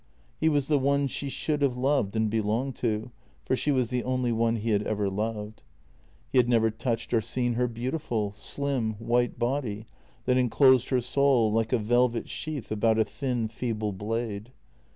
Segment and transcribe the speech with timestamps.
[0.39, 3.11] He was the one she should have loved and belonged to,
[3.45, 5.61] for she was the only one he had ever loved.
[6.31, 9.85] He had never touched or seen her beautiful, slim, white body
[10.25, 14.51] that enclosed her soul like a velvet sheath about a thin, feeble blade.